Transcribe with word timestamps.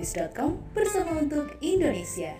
holopis.com 0.00 0.56
bersama 0.72 1.20
untuk 1.20 1.52
Indonesia. 1.60 2.32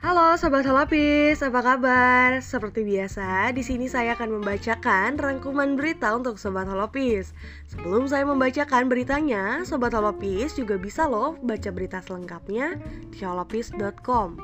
Halo 0.00 0.34
Sobat 0.34 0.66
Holopis, 0.66 1.44
apa 1.44 1.60
kabar? 1.62 2.42
Seperti 2.42 2.82
biasa, 2.82 3.54
di 3.54 3.62
sini 3.62 3.86
saya 3.86 4.18
akan 4.18 4.40
membacakan 4.40 5.14
rangkuman 5.14 5.78
berita 5.78 6.10
untuk 6.16 6.42
Sobat 6.42 6.66
Holopis. 6.66 7.30
Sebelum 7.70 8.10
saya 8.10 8.26
membacakan 8.26 8.90
beritanya, 8.90 9.62
Sobat 9.62 9.94
Holopis 9.94 10.58
juga 10.58 10.74
bisa 10.74 11.06
loh 11.06 11.38
baca 11.38 11.70
berita 11.70 12.02
selengkapnya 12.02 12.80
di 13.12 13.22
holopis.com. 13.22 14.40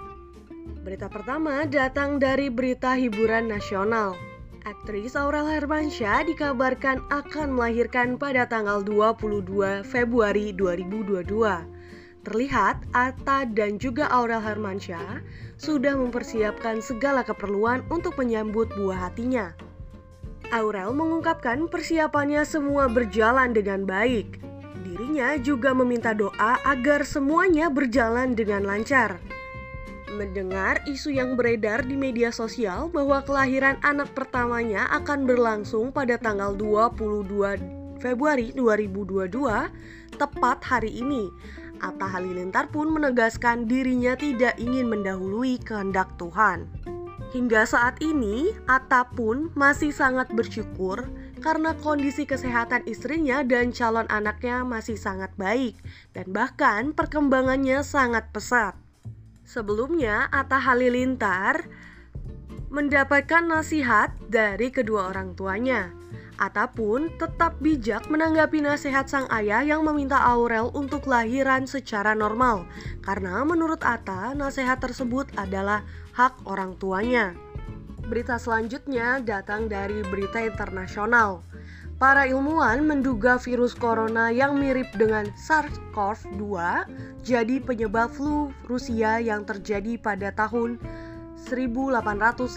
Berita 0.87 1.11
pertama 1.11 1.67
datang 1.67 2.23
dari 2.23 2.53
berita 2.53 2.95
hiburan 2.95 3.51
nasional. 3.51 4.15
Aktris 4.67 5.15
Aurel 5.15 5.47
Hermansyah 5.47 6.27
dikabarkan 6.27 6.99
akan 7.15 7.55
melahirkan 7.55 8.19
pada 8.19 8.51
tanggal 8.51 8.83
22 8.83 9.87
Februari 9.87 10.51
2022. 10.51 11.23
Terlihat 12.27 12.83
Atta 12.91 13.47
dan 13.47 13.79
juga 13.79 14.11
Aurel 14.11 14.43
Hermansyah 14.43 15.23
sudah 15.55 15.95
mempersiapkan 15.95 16.83
segala 16.83 17.23
keperluan 17.23 17.87
untuk 17.95 18.19
menyambut 18.19 18.67
buah 18.75 19.07
hatinya. 19.07 19.55
Aurel 20.51 20.91
mengungkapkan 20.91 21.71
persiapannya 21.71 22.43
semua 22.43 22.91
berjalan 22.91 23.55
dengan 23.55 23.87
baik. 23.87 24.43
Dirinya 24.83 25.39
juga 25.39 25.79
meminta 25.79 26.11
doa 26.11 26.59
agar 26.67 27.07
semuanya 27.07 27.71
berjalan 27.71 28.35
dengan 28.35 28.67
lancar. 28.67 29.23
Mendengar 30.07 30.87
isu 30.87 31.11
yang 31.11 31.35
beredar 31.35 31.83
di 31.83 31.99
media 31.99 32.31
sosial 32.31 32.87
bahwa 32.95 33.27
kelahiran 33.27 33.75
anak 33.83 34.15
pertamanya 34.15 34.87
akan 34.95 35.27
berlangsung 35.27 35.91
pada 35.91 36.15
tanggal 36.15 36.55
22 36.55 37.97
Februari 37.99 38.55
2022, 38.55 39.35
tepat 40.15 40.59
hari 40.63 41.01
ini, 41.01 41.27
Atta 41.83 42.07
Halilintar 42.07 42.71
pun 42.71 42.93
menegaskan 42.93 43.67
dirinya 43.67 44.15
tidak 44.15 44.55
ingin 44.63 44.89
mendahului 44.89 45.59
kehendak 45.61 46.13
Tuhan. 46.21 46.69
Hingga 47.35 47.67
saat 47.67 47.99
ini, 48.01 48.55
Atta 48.71 49.11
pun 49.11 49.51
masih 49.59 49.91
sangat 49.91 50.31
bersyukur 50.33 51.05
karena 51.43 51.75
kondisi 51.83 52.25
kesehatan 52.25 52.87
istrinya 52.89 53.43
dan 53.45 53.75
calon 53.75 54.09
anaknya 54.09 54.63
masih 54.63 54.97
sangat 54.97 55.35
baik 55.37 55.77
dan 56.15 56.31
bahkan 56.31 56.95
perkembangannya 56.95 57.83
sangat 57.83 58.31
pesat. 58.31 58.86
Sebelumnya, 59.47 60.27
Atta 60.35 60.59
Halilintar 60.59 61.71
mendapatkan 62.67 63.47
nasihat 63.47 64.11
dari 64.27 64.75
kedua 64.75 65.15
orang 65.15 65.39
tuanya 65.39 65.95
Ata 66.37 66.69
pun 66.69 67.09
tetap 67.17 67.57
bijak 67.65 68.13
menanggapi 68.13 68.61
nasihat 68.61 69.09
sang 69.09 69.25
ayah 69.33 69.65
yang 69.65 69.81
meminta 69.81 70.21
Aurel 70.21 70.69
untuk 70.77 71.09
lahiran 71.09 71.65
secara 71.65 72.13
normal 72.13 72.69
karena 73.01 73.41
menurut 73.41 73.81
Ata 73.81 74.37
nasihat 74.37 74.77
tersebut 74.77 75.33
adalah 75.41 75.81
hak 76.13 76.45
orang 76.45 76.77
tuanya. 76.77 77.33
Berita 78.05 78.37
selanjutnya 78.37 79.25
datang 79.25 79.73
dari 79.73 80.05
berita 80.05 80.45
internasional. 80.45 81.41
Para 81.97 82.29
ilmuwan 82.29 82.85
menduga 82.85 83.41
virus 83.41 83.73
corona 83.73 84.29
yang 84.29 84.61
mirip 84.61 84.93
dengan 85.01 85.33
SARS-CoV-2 85.33 86.45
jadi 87.25 87.57
penyebab 87.65 88.13
flu 88.13 88.53
Rusia 88.69 89.17
yang 89.17 89.49
terjadi 89.49 89.97
pada 89.97 90.29
tahun 90.37 90.77
1889 91.49 92.53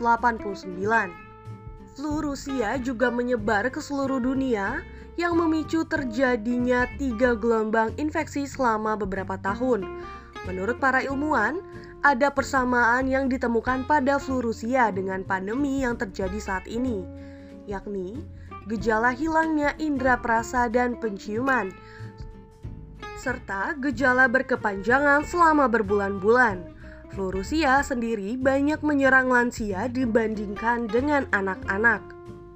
flu 1.95 2.23
Rusia 2.23 2.79
juga 2.79 3.11
menyebar 3.11 3.67
ke 3.71 3.83
seluruh 3.83 4.23
dunia 4.23 4.83
yang 5.19 5.35
memicu 5.35 5.83
terjadinya 5.83 6.87
tiga 6.95 7.35
gelombang 7.35 7.91
infeksi 7.99 8.47
selama 8.47 8.95
beberapa 8.95 9.35
tahun. 9.35 9.83
Menurut 10.47 10.79
para 10.79 11.03
ilmuwan, 11.03 11.59
ada 11.99 12.31
persamaan 12.31 13.11
yang 13.11 13.27
ditemukan 13.27 13.83
pada 13.83 14.15
flu 14.15 14.39
Rusia 14.39 14.87
dengan 14.95 15.27
pandemi 15.27 15.83
yang 15.83 15.99
terjadi 15.99 16.39
saat 16.39 16.63
ini, 16.71 17.03
yakni 17.67 18.23
gejala 18.69 19.09
hilangnya 19.17 19.73
indera 19.81 20.21
perasa 20.21 20.69
dan 20.69 20.93
penciuman, 21.01 21.73
serta 23.17 23.73
gejala 23.81 24.29
berkepanjangan 24.29 25.25
selama 25.25 25.65
berbulan-bulan. 25.65 26.77
Flu 27.09 27.33
Rusia 27.33 27.81
sendiri 27.81 28.37
banyak 28.37 28.85
menyerang 28.85 29.33
lansia 29.33 29.89
dibandingkan 29.89 30.85
dengan 30.85 31.25
anak-anak. 31.33 32.05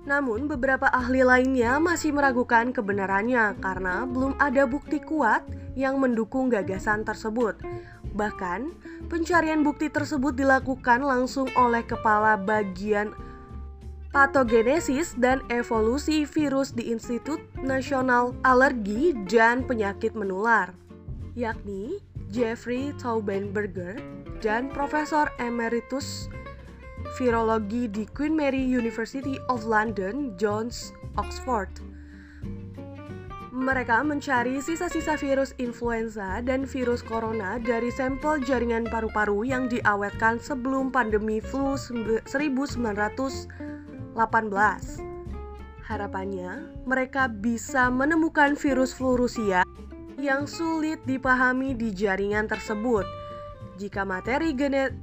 Namun, 0.03 0.46
beberapa 0.51 0.85
ahli 0.91 1.25
lainnya 1.25 1.79
masih 1.81 2.13
meragukan 2.13 2.69
kebenarannya 2.75 3.57
karena 3.57 4.06
belum 4.06 4.38
ada 4.38 4.68
bukti 4.69 5.01
kuat 5.01 5.47
yang 5.74 5.97
mendukung 5.97 6.53
gagasan 6.53 7.01
tersebut. 7.07 7.57
Bahkan, 8.13 8.69
pencarian 9.09 9.66
bukti 9.66 9.90
tersebut 9.90 10.38
dilakukan 10.38 11.01
langsung 11.01 11.50
oleh 11.57 11.81
kepala 11.81 12.38
bagian 12.38 13.16
patogenesis 14.13 15.18
dan 15.18 15.41
evolusi 15.50 16.22
virus 16.22 16.69
di 16.69 16.94
Institut 16.94 17.41
Nasional 17.66 18.38
Alergi 18.46 19.18
dan 19.25 19.66
Penyakit 19.66 20.13
Menular, 20.13 20.69
yakni 21.34 21.97
Jeffrey 22.29 22.94
Taubenberger 23.01 23.97
dan 24.38 24.69
Profesor 24.69 25.34
Emeritus 25.41 26.29
Virologi 27.18 27.90
di 27.90 28.06
Queen 28.13 28.38
Mary 28.38 28.62
University 28.62 29.41
of 29.50 29.66
London, 29.66 30.38
Jones, 30.38 30.94
Oxford. 31.18 31.74
Mereka 33.53 34.01
mencari 34.06 34.62
sisa-sisa 34.62 35.18
virus 35.18 35.57
influenza 35.57 36.41
dan 36.41 36.69
virus 36.69 37.01
corona 37.01 37.57
dari 37.57 37.90
sampel 37.90 38.41
jaringan 38.45 38.85
paru-paru 38.90 39.45
yang 39.45 39.69
diawetkan 39.69 40.38
sebelum 40.38 40.90
pandemi 40.94 41.41
flu 41.41 41.78
1918. 44.16 45.01
Harapannya, 45.84 46.69
mereka 46.88 47.28
bisa 47.28 47.91
menemukan 47.91 48.56
virus 48.56 48.96
flu 48.96 49.19
Rusia 49.19 49.68
yang 50.22 50.47
sulit 50.47 51.03
dipahami 51.03 51.75
di 51.75 51.91
jaringan 51.91 52.47
tersebut– 52.47 53.03
jika 53.74 54.06
materi 54.06 54.53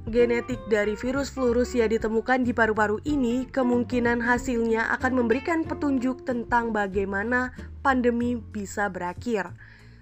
genetik 0.07 0.63
dari 0.71 0.95
virus 0.95 1.27
flu 1.27 1.51
Rusia 1.51 1.91
ditemukan 1.91 2.47
di 2.47 2.55
paru-paru 2.55 3.03
ini, 3.03 3.43
kemungkinan 3.51 4.23
hasilnya 4.23 4.95
akan 4.95 5.11
memberikan 5.19 5.67
petunjuk 5.67 6.23
tentang 6.23 6.71
bagaimana 6.71 7.51
pandemi 7.83 8.39
bisa 8.39 8.87
berakhir. 8.87 9.51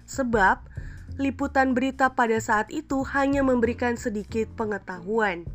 Sebab 0.06 0.70
liputan 1.18 1.74
berita 1.74 2.14
pada 2.14 2.38
saat 2.38 2.70
itu 2.70 3.02
hanya 3.10 3.42
memberikan 3.42 3.98
sedikit 3.98 4.46
pengetahuan. 4.54 5.50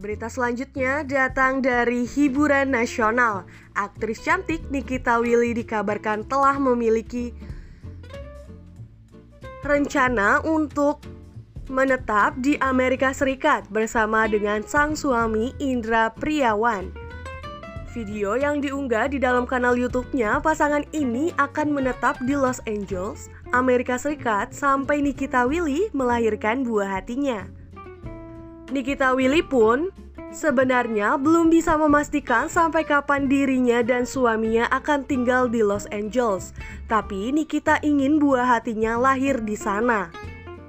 Berita 0.00 0.32
selanjutnya 0.32 1.04
datang 1.04 1.60
dari 1.60 2.08
hiburan 2.08 2.72
nasional. 2.72 3.44
Aktris 3.76 4.24
cantik 4.24 4.64
Nikita 4.72 5.20
Willy 5.20 5.52
dikabarkan 5.52 6.24
telah 6.24 6.56
memiliki 6.56 7.36
rencana 9.60 10.40
untuk 10.40 11.04
menetap 11.68 12.32
di 12.40 12.56
Amerika 12.64 13.12
Serikat 13.12 13.68
bersama 13.68 14.24
dengan 14.24 14.64
sang 14.64 14.96
suami 14.96 15.52
Indra 15.60 16.08
Priawan. 16.16 16.96
Video 17.92 18.40
yang 18.40 18.64
diunggah 18.64 19.12
di 19.12 19.20
dalam 19.20 19.44
kanal 19.44 19.76
YouTube-nya, 19.76 20.40
pasangan 20.40 20.88
ini 20.96 21.28
akan 21.36 21.76
menetap 21.76 22.16
di 22.24 22.32
Los 22.40 22.64
Angeles, 22.64 23.28
Amerika 23.52 24.00
Serikat 24.00 24.56
sampai 24.56 25.04
Nikita 25.04 25.44
Willy 25.44 25.92
melahirkan 25.92 26.64
buah 26.64 26.88
hatinya. 26.88 27.59
Nikita 28.70 29.18
Willy 29.18 29.42
pun 29.42 29.90
sebenarnya 30.30 31.18
belum 31.18 31.50
bisa 31.50 31.74
memastikan 31.74 32.46
sampai 32.46 32.86
kapan 32.86 33.26
dirinya 33.26 33.82
dan 33.82 34.06
suaminya 34.06 34.70
akan 34.70 35.02
tinggal 35.02 35.50
di 35.50 35.58
Los 35.58 35.90
Angeles, 35.90 36.54
tapi 36.86 37.34
Nikita 37.34 37.82
ingin 37.82 38.22
buah 38.22 38.46
hatinya 38.46 38.94
lahir 38.94 39.42
di 39.42 39.58
sana. 39.58 40.14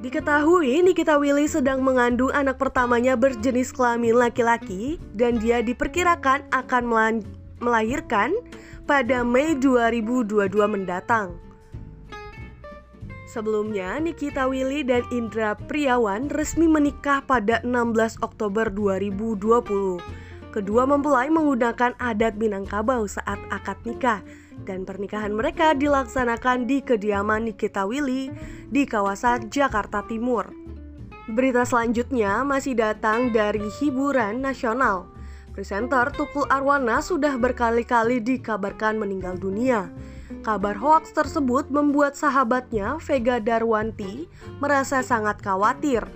Diketahui 0.02 0.82
Nikita 0.82 1.22
Willy 1.22 1.46
sedang 1.46 1.86
mengandung 1.86 2.34
anak 2.34 2.58
pertamanya 2.58 3.14
berjenis 3.14 3.70
kelamin 3.70 4.18
laki-laki 4.18 4.98
dan 5.14 5.38
dia 5.38 5.62
diperkirakan 5.62 6.50
akan 6.50 6.84
melahirkan 7.62 8.34
pada 8.90 9.22
Mei 9.22 9.54
2022 9.54 10.50
mendatang. 10.66 11.38
Sebelumnya, 13.32 13.96
Nikita 13.96 14.44
Willy 14.44 14.84
dan 14.84 15.08
Indra 15.08 15.56
Priawan 15.56 16.28
resmi 16.28 16.68
menikah 16.68 17.24
pada 17.24 17.64
16 17.64 18.20
Oktober 18.20 18.68
2020. 18.68 20.04
Kedua 20.52 20.84
mempelai 20.84 21.32
menggunakan 21.32 21.96
adat 21.96 22.36
Minangkabau 22.36 23.08
saat 23.08 23.40
akad 23.48 23.80
nikah 23.88 24.20
dan 24.68 24.84
pernikahan 24.84 25.32
mereka 25.32 25.72
dilaksanakan 25.72 26.68
di 26.68 26.84
kediaman 26.84 27.48
Nikita 27.48 27.88
Willy 27.88 28.36
di 28.68 28.84
kawasan 28.84 29.48
Jakarta 29.48 30.04
Timur. 30.12 30.52
Berita 31.32 31.64
selanjutnya 31.64 32.44
masih 32.44 32.76
datang 32.76 33.32
dari 33.32 33.64
hiburan 33.80 34.44
nasional. 34.44 35.08
Presenter 35.56 36.12
Tukul 36.12 36.52
Arwana 36.52 37.00
sudah 37.00 37.40
berkali-kali 37.40 38.20
dikabarkan 38.20 39.00
meninggal 39.00 39.40
dunia. 39.40 39.88
Kabar 40.40 40.80
hoaks 40.80 41.12
tersebut 41.12 41.68
membuat 41.68 42.16
sahabatnya, 42.16 42.96
Vega 43.04 43.44
Darwanti, 43.44 44.32
merasa 44.64 45.04
sangat 45.04 45.44
khawatir. 45.44 46.08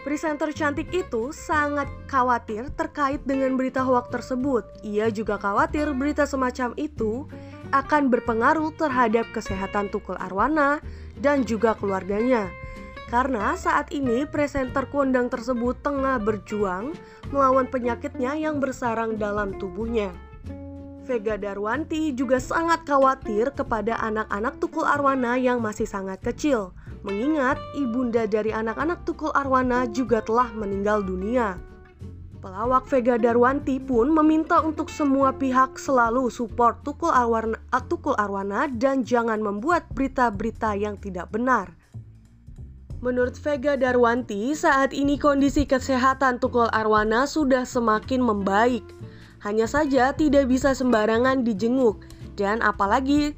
Presenter 0.00 0.48
cantik 0.56 0.88
itu 0.96 1.28
sangat 1.28 1.84
khawatir 2.08 2.72
terkait 2.72 3.20
dengan 3.28 3.60
berita 3.60 3.84
hoaks 3.84 4.08
tersebut. 4.08 4.64
Ia 4.80 5.12
juga 5.12 5.36
khawatir 5.36 5.92
berita 5.92 6.24
semacam 6.24 6.72
itu 6.80 7.28
akan 7.76 8.08
berpengaruh 8.08 8.72
terhadap 8.80 9.28
kesehatan 9.36 9.92
Tukul 9.92 10.16
Arwana 10.16 10.80
dan 11.20 11.44
juga 11.44 11.76
keluarganya. 11.76 12.48
Karena 13.12 13.52
saat 13.60 13.92
ini 13.92 14.24
presenter 14.24 14.88
kondang 14.88 15.28
tersebut 15.28 15.76
tengah 15.84 16.16
berjuang 16.16 16.96
melawan 17.28 17.68
penyakitnya 17.68 18.38
yang 18.40 18.62
bersarang 18.62 19.20
dalam 19.20 19.52
tubuhnya. 19.60 20.29
Vega 21.10 21.34
Darwanti 21.34 22.14
juga 22.14 22.38
sangat 22.38 22.86
khawatir 22.86 23.50
kepada 23.50 23.98
anak-anak 23.98 24.62
Tukul 24.62 24.86
Arwana 24.86 25.34
yang 25.34 25.58
masih 25.58 25.82
sangat 25.82 26.22
kecil, 26.22 26.70
mengingat 27.02 27.58
ibunda 27.74 28.30
dari 28.30 28.54
anak-anak 28.54 29.02
Tukul 29.02 29.34
Arwana 29.34 29.90
juga 29.90 30.22
telah 30.22 30.54
meninggal 30.54 31.02
dunia. 31.02 31.58
Pelawak 32.38 32.86
Vega 32.86 33.18
Darwanti 33.18 33.82
pun 33.82 34.14
meminta 34.14 34.62
untuk 34.62 34.86
semua 34.86 35.34
pihak 35.34 35.82
selalu 35.82 36.30
support 36.30 36.86
Tukul 36.86 37.10
Arwana, 37.10 37.58
Tukul 37.90 38.14
Arwana 38.14 38.70
dan 38.70 39.02
jangan 39.02 39.42
membuat 39.42 39.90
berita-berita 39.90 40.78
yang 40.78 40.94
tidak 40.94 41.34
benar. 41.34 41.74
Menurut 43.02 43.34
Vega 43.42 43.74
Darwanti, 43.74 44.54
saat 44.54 44.94
ini 44.94 45.18
kondisi 45.18 45.66
kesehatan 45.66 46.38
Tukul 46.38 46.70
Arwana 46.70 47.26
sudah 47.26 47.66
semakin 47.66 48.22
membaik 48.22 48.86
hanya 49.40 49.64
saja 49.64 50.12
tidak 50.12 50.48
bisa 50.48 50.76
sembarangan 50.76 51.44
dijenguk 51.44 52.04
dan 52.36 52.60
apalagi 52.60 53.32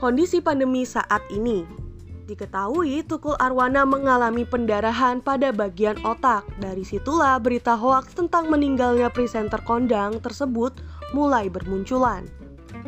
kondisi 0.00 0.40
pandemi 0.40 0.84
saat 0.84 1.20
ini. 1.32 1.84
Diketahui 2.24 3.04
Tukul 3.04 3.36
Arwana 3.36 3.84
mengalami 3.84 4.48
pendarahan 4.48 5.20
pada 5.20 5.52
bagian 5.52 6.00
otak. 6.08 6.48
Dari 6.56 6.80
situlah 6.80 7.36
berita 7.36 7.76
hoaks 7.76 8.16
tentang 8.16 8.48
meninggalnya 8.48 9.12
presenter 9.12 9.60
kondang 9.60 10.16
tersebut 10.24 10.72
mulai 11.12 11.52
bermunculan. 11.52 12.24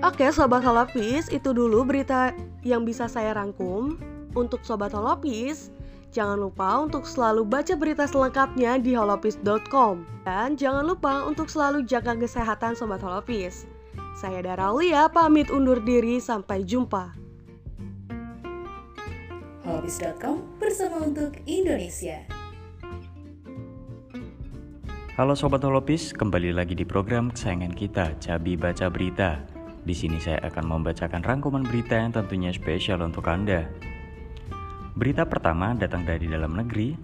Oke 0.01 0.29
Sobat 0.33 0.65
Holopis, 0.65 1.29
itu 1.29 1.53
dulu 1.53 1.85
berita 1.85 2.33
yang 2.65 2.89
bisa 2.89 3.13
saya 3.13 3.37
rangkum. 3.37 4.01
Untuk 4.37 4.65
Sobat 4.65 4.93
Holopis, 4.93 5.73
Jangan 6.17 6.49
lupa 6.49 6.81
untuk 6.81 7.05
selalu 7.05 7.45
baca 7.45 7.77
berita 7.77 8.09
selengkapnya 8.09 8.81
di 8.81 8.97
holopis.com. 8.97 10.01
Dan 10.25 10.57
jangan 10.57 10.89
lupa 10.89 11.29
untuk 11.29 11.53
selalu 11.53 11.85
jaga 11.85 12.17
kesehatan 12.17 12.73
Sobat 12.73 13.05
Holopis. 13.05 13.69
Saya 14.17 14.41
Dara 14.41 14.73
Aulia, 14.73 15.13
pamit 15.13 15.53
undur 15.53 15.77
diri, 15.77 16.17
sampai 16.17 16.65
jumpa. 16.65 17.13
Holopis.com 19.69 20.41
bersama 20.57 21.05
untuk 21.05 21.37
Indonesia. 21.45 22.25
Halo 25.21 25.37
Sobat 25.37 25.61
Holopis, 25.69 26.17
kembali 26.17 26.57
lagi 26.57 26.73
di 26.73 26.89
program 26.89 27.29
kesayangan 27.29 27.77
kita, 27.77 28.17
Cabi 28.25 28.57
Baca 28.57 28.89
Berita. 28.89 29.45
Di 29.85 29.93
sini 29.93 30.17
saya 30.17 30.41
akan 30.49 30.65
membacakan 30.65 31.21
rangkuman 31.21 31.69
berita 31.69 32.01
yang 32.01 32.17
tentunya 32.17 32.57
spesial 32.57 33.05
untuk 33.05 33.29
Anda. 33.29 33.69
Berita 34.97 35.29
pertama 35.29 35.77
datang 35.77 36.09
dari 36.09 36.25
dalam 36.25 36.57
negeri. 36.57 36.97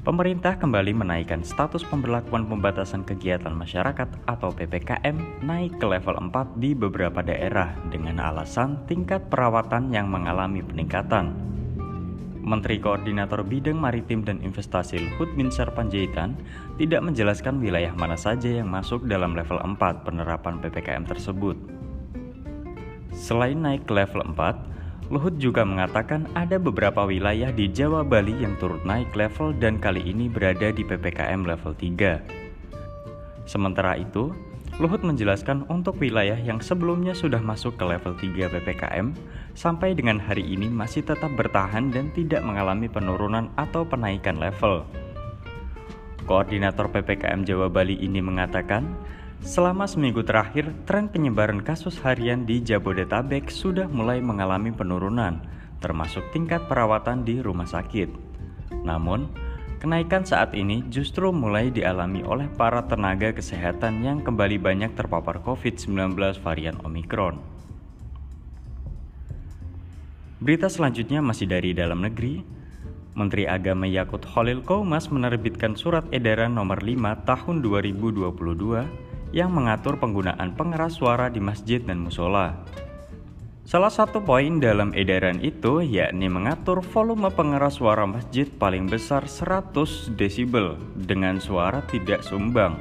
Pemerintah 0.00 0.56
kembali 0.56 0.96
menaikkan 0.96 1.44
status 1.44 1.84
pemberlakuan 1.84 2.48
pembatasan 2.48 3.04
kegiatan 3.04 3.52
masyarakat 3.52 4.08
atau 4.24 4.48
PPKM 4.48 5.44
naik 5.44 5.76
ke 5.76 5.84
level 5.84 6.16
4 6.32 6.56
di 6.56 6.72
beberapa 6.72 7.20
daerah 7.20 7.76
dengan 7.92 8.16
alasan 8.24 8.80
tingkat 8.88 9.28
perawatan 9.28 9.92
yang 9.92 10.08
mengalami 10.08 10.64
peningkatan. 10.64 11.36
Menteri 12.40 12.80
Koordinator 12.80 13.44
Bidang 13.44 13.76
Maritim 13.76 14.24
dan 14.24 14.40
Investasi 14.40 14.96
Luhut 14.96 15.28
Binsar 15.36 15.68
Panjaitan 15.76 16.32
tidak 16.80 17.04
menjelaskan 17.04 17.60
wilayah 17.60 17.92
mana 17.92 18.16
saja 18.16 18.48
yang 18.48 18.72
masuk 18.72 19.04
dalam 19.04 19.36
level 19.36 19.60
4 19.60 19.76
penerapan 20.00 20.64
PPKM 20.64 21.04
tersebut. 21.04 21.60
Selain 23.12 23.60
naik 23.60 23.84
ke 23.84 23.92
level 23.92 24.24
4, 24.32 24.77
Luhut 25.08 25.40
juga 25.40 25.64
mengatakan 25.64 26.28
ada 26.36 26.60
beberapa 26.60 27.08
wilayah 27.08 27.48
di 27.48 27.64
Jawa 27.72 28.04
Bali 28.04 28.36
yang 28.44 28.60
turut 28.60 28.84
naik 28.84 29.16
level 29.16 29.56
dan 29.56 29.80
kali 29.80 30.04
ini 30.04 30.28
berada 30.28 30.68
di 30.68 30.84
PPKM 30.84 31.48
level 31.48 31.72
3. 31.72 33.48
Sementara 33.48 33.96
itu, 33.96 34.36
Luhut 34.76 35.00
menjelaskan 35.00 35.64
untuk 35.72 35.96
wilayah 35.96 36.36
yang 36.36 36.60
sebelumnya 36.60 37.16
sudah 37.16 37.40
masuk 37.40 37.80
ke 37.80 37.88
level 37.88 38.20
3 38.20 38.52
PPKM, 38.52 39.16
sampai 39.56 39.96
dengan 39.96 40.20
hari 40.20 40.44
ini 40.44 40.68
masih 40.68 41.00
tetap 41.00 41.32
bertahan 41.34 41.88
dan 41.88 42.12
tidak 42.12 42.44
mengalami 42.44 42.86
penurunan 42.86 43.48
atau 43.56 43.88
penaikan 43.88 44.36
level. 44.36 44.84
Koordinator 46.28 46.92
PPKM 46.92 47.48
Jawa 47.48 47.72
Bali 47.72 47.96
ini 47.96 48.20
mengatakan, 48.20 48.84
Selama 49.38 49.86
seminggu 49.86 50.26
terakhir, 50.26 50.74
tren 50.82 51.06
penyebaran 51.06 51.62
kasus 51.62 51.94
harian 52.02 52.42
di 52.42 52.58
Jabodetabek 52.58 53.54
sudah 53.54 53.86
mulai 53.86 54.18
mengalami 54.18 54.74
penurunan, 54.74 55.38
termasuk 55.78 56.26
tingkat 56.34 56.66
perawatan 56.66 57.22
di 57.22 57.38
rumah 57.38 57.70
sakit. 57.70 58.10
Namun, 58.82 59.30
kenaikan 59.78 60.26
saat 60.26 60.58
ini 60.58 60.82
justru 60.90 61.30
mulai 61.30 61.70
dialami 61.70 62.26
oleh 62.26 62.50
para 62.50 62.82
tenaga 62.90 63.30
kesehatan 63.30 64.02
yang 64.02 64.18
kembali 64.26 64.58
banyak 64.58 64.98
terpapar 64.98 65.38
COVID-19 65.46 66.18
varian 66.42 66.74
Omikron. 66.82 67.38
Berita 70.42 70.66
selanjutnya 70.66 71.22
masih 71.22 71.46
dari 71.46 71.78
dalam 71.78 72.02
negeri. 72.02 72.42
Menteri 73.14 73.46
Agama 73.50 73.86
Yakut 73.86 74.22
Holil 74.34 74.62
Koumas 74.62 75.10
menerbitkan 75.10 75.74
surat 75.74 76.06
edaran 76.14 76.54
nomor 76.54 76.78
5 76.78 77.26
tahun 77.26 77.56
2022 77.66 79.07
yang 79.32 79.52
mengatur 79.52 80.00
penggunaan 80.00 80.56
pengeras 80.56 80.96
suara 80.96 81.28
di 81.28 81.40
masjid 81.42 81.80
dan 81.82 82.00
musola. 82.00 82.64
Salah 83.68 83.92
satu 83.92 84.24
poin 84.24 84.64
dalam 84.64 84.96
edaran 84.96 85.44
itu 85.44 85.84
yakni 85.84 86.32
mengatur 86.32 86.80
volume 86.80 87.28
pengeras 87.28 87.76
suara 87.76 88.08
masjid 88.08 88.48
paling 88.48 88.88
besar 88.88 89.28
100 89.28 90.16
desibel 90.16 90.80
dengan 90.96 91.36
suara 91.36 91.84
tidak 91.84 92.24
sumbang. 92.24 92.80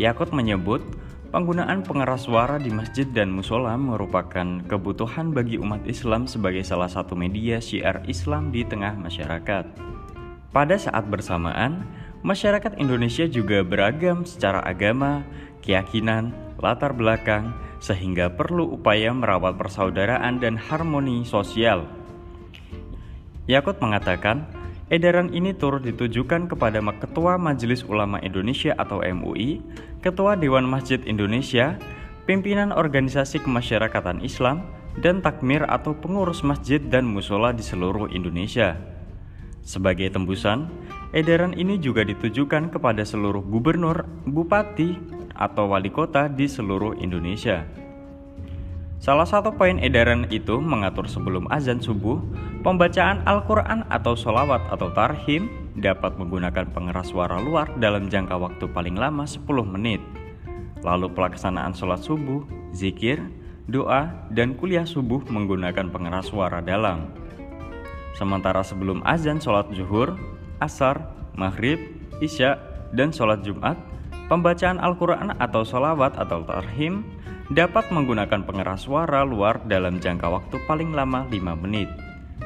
Yakut 0.00 0.32
menyebut 0.32 0.80
penggunaan 1.28 1.84
pengeras 1.84 2.24
suara 2.24 2.56
di 2.56 2.72
masjid 2.72 3.04
dan 3.04 3.28
musola 3.28 3.76
merupakan 3.76 4.64
kebutuhan 4.64 5.36
bagi 5.36 5.60
umat 5.60 5.84
Islam 5.84 6.24
sebagai 6.24 6.64
salah 6.64 6.88
satu 6.88 7.12
media 7.12 7.60
syiar 7.60 8.00
Islam 8.08 8.48
di 8.56 8.64
tengah 8.64 8.96
masyarakat. 8.96 9.64
Pada 10.56 10.74
saat 10.80 11.04
bersamaan, 11.04 11.84
Masyarakat 12.20 12.76
Indonesia 12.76 13.24
juga 13.24 13.64
beragam 13.64 14.28
secara 14.28 14.60
agama, 14.60 15.24
keyakinan, 15.64 16.36
latar 16.60 16.92
belakang, 16.92 17.56
sehingga 17.80 18.28
perlu 18.28 18.76
upaya 18.76 19.08
merawat 19.16 19.56
persaudaraan 19.56 20.36
dan 20.36 20.60
harmoni 20.60 21.24
sosial. 21.24 21.88
Yakut 23.48 23.80
mengatakan, 23.80 24.44
edaran 24.92 25.32
ini 25.32 25.56
turut 25.56 25.80
ditujukan 25.80 26.44
kepada 26.44 26.84
Ketua 27.00 27.40
Majelis 27.40 27.88
Ulama 27.88 28.20
Indonesia 28.20 28.76
atau 28.76 29.00
MUI, 29.00 29.64
Ketua 30.04 30.36
Dewan 30.36 30.68
Masjid 30.68 31.00
Indonesia, 31.08 31.80
pimpinan 32.28 32.68
organisasi 32.68 33.40
kemasyarakatan 33.40 34.20
Islam, 34.20 34.68
dan 35.00 35.24
takmir 35.24 35.64
atau 35.64 35.96
pengurus 35.96 36.44
masjid 36.44 36.84
dan 36.84 37.08
musola 37.08 37.56
di 37.56 37.64
seluruh 37.64 38.12
Indonesia. 38.12 38.76
Sebagai 39.64 40.12
tembusan, 40.12 40.68
Edaran 41.10 41.58
ini 41.58 41.74
juga 41.74 42.06
ditujukan 42.06 42.70
kepada 42.70 43.02
seluruh 43.02 43.42
gubernur, 43.42 44.06
bupati, 44.30 44.94
atau 45.34 45.72
wali 45.74 45.90
kota 45.90 46.30
di 46.30 46.46
seluruh 46.46 46.94
Indonesia. 47.02 47.66
Salah 49.00 49.24
satu 49.24 49.56
poin 49.56 49.80
edaran 49.80 50.28
itu 50.28 50.60
mengatur 50.60 51.08
sebelum 51.08 51.48
azan 51.48 51.80
subuh, 51.80 52.20
pembacaan 52.60 53.24
Al-Quran 53.24 53.88
atau 53.88 54.12
sholawat 54.12 54.60
atau 54.68 54.92
tarhim 54.92 55.48
dapat 55.72 56.14
menggunakan 56.20 56.68
pengeras 56.70 57.08
suara 57.08 57.40
luar 57.40 57.72
dalam 57.80 58.12
jangka 58.12 58.36
waktu 58.36 58.68
paling 58.70 58.94
lama 59.00 59.24
10 59.24 59.48
menit. 59.66 60.04
Lalu 60.84 61.10
pelaksanaan 61.16 61.72
sholat 61.72 62.04
subuh, 62.04 62.44
zikir, 62.76 63.18
doa, 63.66 64.12
dan 64.30 64.52
kuliah 64.54 64.84
subuh 64.84 65.24
menggunakan 65.26 65.88
pengeras 65.88 66.30
suara 66.30 66.60
dalam. 66.60 67.10
Sementara 68.14 68.60
sebelum 68.60 69.00
azan 69.08 69.40
sholat 69.40 69.72
zuhur, 69.72 70.12
asar, 70.60 71.02
maghrib, 71.34 71.80
isya, 72.20 72.60
dan 72.92 73.10
sholat 73.10 73.42
Jumat, 73.42 73.74
pembacaan 74.30 74.78
Al-Quran 74.78 75.34
atau 75.40 75.66
sholawat 75.66 76.14
atau 76.20 76.46
tarhim 76.46 77.02
dapat 77.50 77.90
menggunakan 77.90 78.46
pengeras 78.46 78.86
suara 78.86 79.26
luar 79.26 79.58
dalam 79.66 79.98
jangka 79.98 80.30
waktu 80.30 80.56
paling 80.70 80.94
lama 80.94 81.26
5 81.26 81.62
menit. 81.66 81.90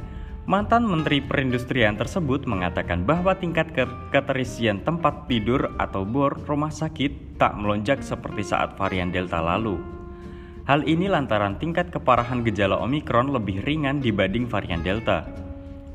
mantan 0.46 0.86
Menteri 0.86 1.20
Perindustrian 1.20 1.98
tersebut 1.98 2.46
mengatakan 2.46 3.02
bahwa 3.02 3.34
tingkat 3.36 3.74
keterisian 4.14 4.86
tempat 4.86 5.26
tidur 5.26 5.74
atau 5.76 6.06
bor 6.06 6.38
rumah 6.46 6.72
sakit 6.72 7.36
tak 7.36 7.58
melonjak 7.58 8.00
seperti 8.00 8.46
saat 8.46 8.78
varian 8.80 9.12
Delta 9.12 9.42
lalu. 9.42 9.97
Hal 10.68 10.84
ini 10.84 11.08
lantaran 11.08 11.56
tingkat 11.56 11.88
keparahan 11.88 12.44
gejala 12.44 12.76
Omikron 12.84 13.32
lebih 13.32 13.64
ringan 13.64 14.04
dibanding 14.04 14.44
varian 14.44 14.84
Delta. 14.84 15.24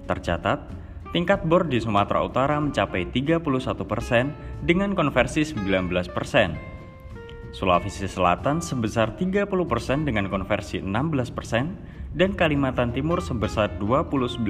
Tercatat, 0.09 0.65
tingkat 1.13 1.45
bor 1.45 1.69
di 1.69 1.77
Sumatera 1.77 2.25
Utara 2.25 2.57
mencapai 2.57 3.05
31% 3.05 3.45
dengan 4.65 4.97
konversi 4.97 5.45
19%. 5.45 7.53
Sulawesi 7.53 8.09
Selatan 8.09 8.65
sebesar 8.65 9.13
30% 9.13 10.09
dengan 10.09 10.25
konversi 10.25 10.81
16% 10.81 12.17
dan 12.17 12.33
Kalimantan 12.33 12.97
Timur 12.97 13.21
sebesar 13.21 13.77
29% 13.77 14.41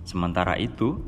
Sementara 0.06 0.54
itu, 0.56 0.98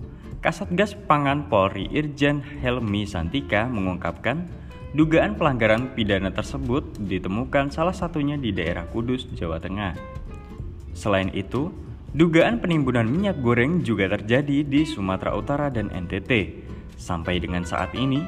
Kasatgas 0.43 0.99
Pangan 1.07 1.47
Polri 1.47 1.87
Irjen 1.95 2.43
Helmi 2.43 3.07
Santika 3.07 3.71
mengungkapkan 3.71 4.51
dugaan 4.91 5.39
pelanggaran 5.39 5.95
pidana 5.95 6.35
tersebut 6.35 6.99
ditemukan 6.99 7.71
salah 7.71 7.95
satunya 7.95 8.35
di 8.35 8.51
daerah 8.51 8.85
Kudus, 8.91 9.31
Jawa 9.39 9.63
Tengah. 9.63 9.95
Selain 10.93 11.31
itu, 11.31 11.71
dugaan 12.13 12.59
penimbunan 12.59 13.07
minyak 13.07 13.39
goreng 13.39 13.87
juga 13.87 14.11
terjadi 14.19 14.67
di 14.67 14.83
Sumatera 14.83 15.33
Utara 15.33 15.71
dan 15.71 15.89
NTT. 15.89 16.61
Sampai 16.99 17.39
dengan 17.39 17.63
saat 17.63 17.95
ini, 17.95 18.21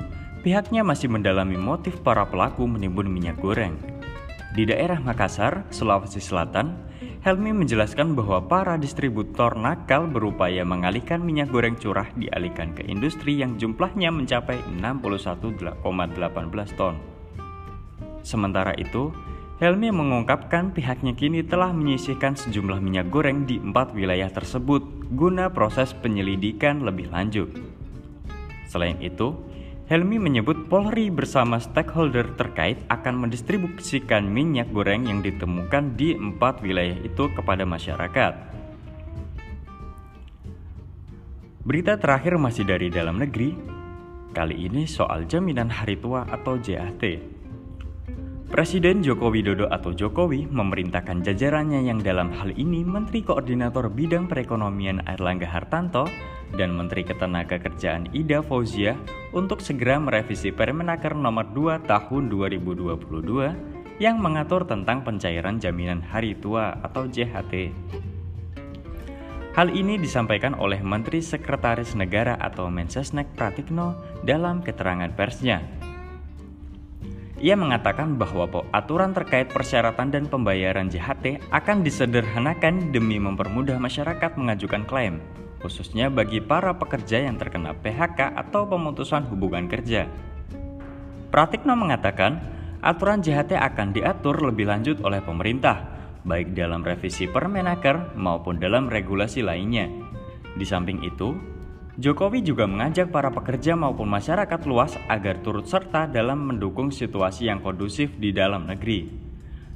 Pihaknya 0.44 0.84
masih 0.84 1.08
mendalami 1.08 1.56
motif 1.56 2.04
para 2.04 2.28
pelaku 2.28 2.68
menimbun 2.68 3.08
minyak 3.08 3.40
goreng. 3.40 3.80
Di 4.52 4.68
daerah 4.68 5.00
Makassar, 5.00 5.64
Sulawesi 5.72 6.20
Selatan, 6.20 6.76
Helmi 7.24 7.56
menjelaskan 7.56 8.12
bahwa 8.12 8.44
para 8.44 8.76
distributor 8.76 9.56
nakal 9.56 10.04
berupaya 10.04 10.60
mengalihkan 10.60 11.24
minyak 11.24 11.48
goreng 11.48 11.80
curah 11.80 12.04
dialihkan 12.20 12.76
ke 12.76 12.84
industri 12.84 13.40
yang 13.40 13.56
jumlahnya 13.56 14.12
mencapai 14.12 14.60
61,18 14.76 15.80
ton. 16.76 17.00
Sementara 18.20 18.76
itu, 18.76 19.16
Helmi 19.64 19.88
mengungkapkan 19.96 20.76
pihaknya 20.76 21.16
kini 21.16 21.40
telah 21.40 21.72
menyisihkan 21.72 22.36
sejumlah 22.36 22.84
minyak 22.84 23.08
goreng 23.08 23.48
di 23.48 23.56
empat 23.64 23.96
wilayah 23.96 24.28
tersebut 24.28 25.08
guna 25.08 25.48
proses 25.48 25.96
penyelidikan 25.96 26.84
lebih 26.84 27.08
lanjut. 27.08 27.48
Selain 28.68 29.00
itu, 29.00 29.32
Helmi 29.84 30.16
menyebut 30.16 30.64
Polri 30.72 31.12
bersama 31.12 31.60
stakeholder 31.60 32.32
terkait 32.40 32.80
akan 32.88 33.28
mendistribusikan 33.28 34.24
minyak 34.24 34.72
goreng 34.72 35.04
yang 35.04 35.20
ditemukan 35.20 35.92
di 35.92 36.16
empat 36.16 36.64
wilayah 36.64 36.96
itu 37.04 37.28
kepada 37.36 37.68
masyarakat. 37.68 38.32
Berita 41.68 42.00
terakhir 42.00 42.40
masih 42.40 42.64
dari 42.64 42.88
dalam 42.88 43.20
negeri, 43.20 43.52
kali 44.32 44.64
ini 44.64 44.88
soal 44.88 45.28
jaminan 45.28 45.68
hari 45.68 46.00
tua 46.00 46.24
atau 46.32 46.56
JHT. 46.56 47.20
Presiden 48.52 49.00
Joko 49.00 49.32
Widodo 49.32 49.64
atau 49.72 49.96
Jokowi 49.96 50.44
memerintahkan 50.44 51.24
jajarannya 51.24 51.88
yang 51.88 52.04
dalam 52.04 52.28
hal 52.36 52.52
ini 52.52 52.84
Menteri 52.84 53.24
Koordinator 53.24 53.88
Bidang 53.88 54.28
Perekonomian 54.28 55.00
Airlangga 55.08 55.48
Hartanto 55.48 56.04
dan 56.52 56.76
Menteri 56.76 57.08
Ketenagakerjaan 57.08 58.12
Ida 58.12 58.44
Fauzia 58.44 59.00
untuk 59.32 59.64
segera 59.64 59.96
merevisi 59.96 60.52
Permenaker 60.52 61.16
Nomor 61.16 61.56
2 61.56 61.88
Tahun 61.88 62.22
2022 62.28 63.96
yang 64.02 64.20
mengatur 64.20 64.68
tentang 64.68 65.00
pencairan 65.06 65.56
jaminan 65.56 66.04
hari 66.04 66.36
tua 66.36 66.76
atau 66.84 67.08
JHT. 67.08 67.72
Hal 69.54 69.70
ini 69.70 69.94
disampaikan 70.02 70.58
oleh 70.58 70.82
Menteri 70.82 71.22
Sekretaris 71.22 71.94
Negara 71.94 72.34
atau 72.34 72.66
Mensesnek 72.66 73.38
Pratikno 73.38 73.94
dalam 74.26 74.66
keterangan 74.66 75.14
persnya. 75.14 75.62
Ia 77.42 77.58
mengatakan 77.58 78.14
bahwa 78.14 78.46
aturan 78.70 79.10
terkait 79.10 79.50
persyaratan 79.50 80.14
dan 80.14 80.24
pembayaran 80.30 80.86
JHT 80.86 81.50
akan 81.50 81.82
disederhanakan 81.82 82.94
demi 82.94 83.18
mempermudah 83.18 83.78
masyarakat 83.82 84.38
mengajukan 84.38 84.86
klaim 84.86 85.18
khususnya 85.64 86.12
bagi 86.12 86.44
para 86.44 86.76
pekerja 86.76 87.24
yang 87.24 87.40
terkena 87.40 87.72
PHK 87.72 88.36
atau 88.36 88.68
pemutusan 88.68 89.24
hubungan 89.32 89.64
kerja. 89.64 90.04
Pratikno 91.32 91.72
mengatakan, 91.72 92.36
aturan 92.84 93.24
JHT 93.24 93.56
akan 93.56 93.96
diatur 93.96 94.44
lebih 94.44 94.68
lanjut 94.68 95.00
oleh 95.00 95.24
pemerintah, 95.24 95.88
baik 96.28 96.52
dalam 96.52 96.84
revisi 96.84 97.24
Permenaker 97.24 98.12
maupun 98.12 98.60
dalam 98.60 98.92
regulasi 98.92 99.40
lainnya. 99.40 99.88
Di 100.52 100.68
samping 100.68 101.00
itu, 101.00 101.32
Jokowi 101.94 102.42
juga 102.42 102.66
mengajak 102.66 103.14
para 103.14 103.30
pekerja 103.30 103.78
maupun 103.78 104.10
masyarakat 104.10 104.60
luas 104.66 104.98
agar 105.06 105.38
turut 105.46 105.70
serta 105.70 106.10
dalam 106.10 106.42
mendukung 106.42 106.90
situasi 106.90 107.46
yang 107.46 107.62
kondusif 107.62 108.10
di 108.18 108.34
dalam 108.34 108.66
negeri. 108.66 109.06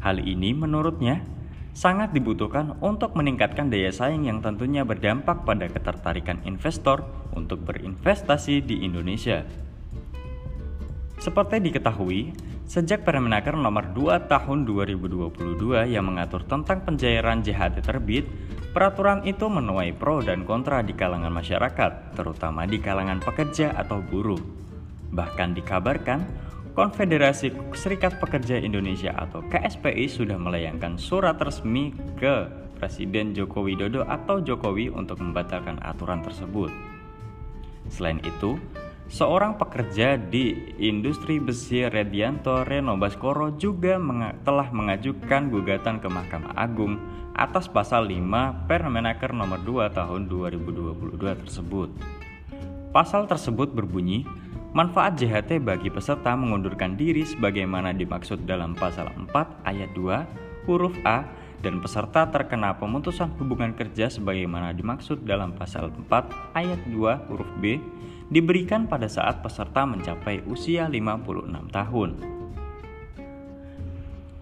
Hal 0.03 0.19
ini 0.19 0.51
menurutnya 0.51 1.23
sangat 1.71 2.11
dibutuhkan 2.11 2.75
untuk 2.83 3.15
meningkatkan 3.15 3.71
daya 3.71 3.95
saing 3.95 4.27
yang 4.27 4.43
tentunya 4.43 4.83
berdampak 4.83 5.47
pada 5.47 5.71
ketertarikan 5.71 6.43
investor 6.43 7.07
untuk 7.39 7.63
berinvestasi 7.63 8.67
di 8.67 8.83
Indonesia. 8.83 9.47
Seperti 11.23 11.63
diketahui, 11.63 12.35
Sejak 12.69 13.01
Permenaker 13.01 13.57
nomor 13.57 13.97
2 13.97 14.29
tahun 14.29 14.69
2022 14.69 15.89
yang 15.89 16.05
mengatur 16.05 16.45
tentang 16.45 16.85
pencairan 16.85 17.41
JHT 17.41 17.81
terbit, 17.81 18.29
peraturan 18.77 19.25
itu 19.25 19.49
menuai 19.49 19.97
pro 19.97 20.21
dan 20.21 20.45
kontra 20.45 20.85
di 20.85 20.93
kalangan 20.93 21.33
masyarakat, 21.33 22.13
terutama 22.13 22.69
di 22.69 22.77
kalangan 22.77 23.25
pekerja 23.25 23.73
atau 23.73 24.05
buruh. 24.05 24.37
Bahkan 25.17 25.57
dikabarkan, 25.57 26.29
Konfederasi 26.77 27.57
Serikat 27.73 28.21
Pekerja 28.21 28.61
Indonesia 28.61 29.17
atau 29.17 29.41
KSPI 29.49 30.05
sudah 30.05 30.37
melayangkan 30.37 31.01
surat 31.01 31.41
resmi 31.41 31.97
ke 32.21 32.53
Presiden 32.77 33.33
Joko 33.33 33.65
Widodo 33.65 34.05
atau 34.05 34.45
Jokowi 34.45 34.93
untuk 34.93 35.25
membatalkan 35.25 35.81
aturan 35.81 36.21
tersebut. 36.21 36.69
Selain 37.89 38.21
itu, 38.21 38.61
Seorang 39.09 39.57
pekerja 39.57 40.21
di 40.21 40.53
industri 40.85 41.41
besi 41.41 41.81
Redianto 41.89 42.61
Reno 42.61 42.93
Baskoro 43.01 43.57
juga 43.57 43.97
menga 43.97 44.37
telah 44.45 44.69
mengajukan 44.69 45.49
gugatan 45.49 45.97
ke 45.97 46.13
Mahkamah 46.13 46.53
Agung 46.53 47.01
atas 47.33 47.73
pasal 47.73 48.05
5 48.05 48.69
Permenaker 48.69 49.33
nomor 49.33 49.65
2 49.65 49.97
tahun 49.97 50.29
2022 50.29 51.17
tersebut. 51.25 51.89
Pasal 52.93 53.25
tersebut 53.25 53.73
berbunyi, 53.73 54.29
manfaat 54.77 55.17
JHT 55.17 55.65
bagi 55.65 55.89
peserta 55.89 56.37
mengundurkan 56.37 56.93
diri 56.93 57.25
sebagaimana 57.25 57.97
dimaksud 57.97 58.45
dalam 58.45 58.77
pasal 58.77 59.09
4 59.09 59.33
ayat 59.65 59.89
2 59.97 60.69
huruf 60.69 60.93
A 61.09 61.25
dan 61.59 61.83
peserta 61.83 62.31
terkena 62.31 62.79
pemutusan 62.79 63.35
hubungan 63.39 63.75
kerja 63.75 64.07
sebagaimana 64.07 64.71
dimaksud 64.71 65.27
dalam 65.27 65.55
pasal 65.59 65.91
4 65.91 66.55
ayat 66.55 66.81
2 66.87 67.29
huruf 67.31 67.51
B 67.59 67.83
diberikan 68.29 68.87
pada 68.87 69.09
saat 69.09 69.41
peserta 69.43 69.89
mencapai 69.89 70.45
usia 70.47 70.87
56 70.87 71.75
tahun. 71.75 72.11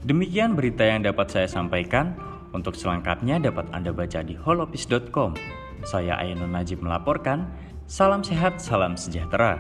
Demikian 0.06 0.54
berita 0.54 0.86
yang 0.86 1.02
dapat 1.02 1.26
saya 1.32 1.48
sampaikan. 1.50 2.14
Untuk 2.54 2.78
selengkapnya 2.78 3.36
dapat 3.42 3.68
Anda 3.74 3.92
baca 3.92 4.22
di 4.22 4.32
holopis.com. 4.32 5.34
Saya 5.82 6.16
Ainun 6.22 6.54
Najib 6.54 6.80
melaporkan. 6.80 7.50
Salam 7.90 8.22
sehat, 8.22 8.62
salam 8.62 8.94
sejahtera. 8.94 9.58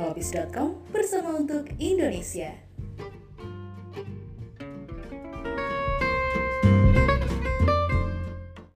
Holopis.com 0.00 0.82
bersama 0.88 1.36
untuk 1.36 1.68
Indonesia. 1.76 2.69